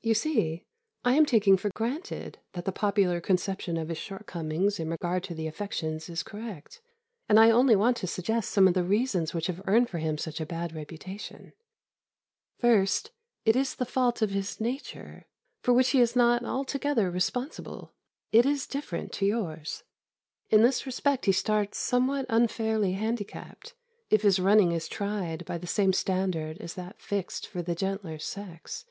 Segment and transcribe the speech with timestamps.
[0.00, 0.64] You see,
[1.04, 5.34] I am taking for granted that the popular conception of his shortcomings in regard to
[5.34, 6.80] the affections is correct,
[7.28, 10.16] and I only want to suggest some of the reasons which have earned for him
[10.16, 11.52] such a bad reputation.
[12.58, 13.10] First,
[13.44, 15.26] it is the fault of his nature,
[15.62, 17.92] for which he is not altogether responsible;
[18.32, 19.82] it is different to yours.
[20.48, 23.74] In this respect he starts somewhat unfairly handicapped,
[24.10, 28.18] if his running is tried by the same standard as that fixed for the gentler
[28.20, 28.86] sex.